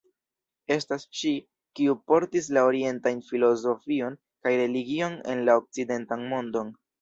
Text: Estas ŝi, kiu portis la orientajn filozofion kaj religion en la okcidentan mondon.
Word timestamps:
Estas 0.75 1.03
ŝi, 1.17 1.33
kiu 1.79 1.93
portis 2.11 2.47
la 2.57 2.63
orientajn 2.69 3.21
filozofion 3.27 4.17
kaj 4.47 4.55
religion 4.63 5.15
en 5.35 5.45
la 5.51 5.59
okcidentan 5.63 6.27
mondon. 6.35 6.75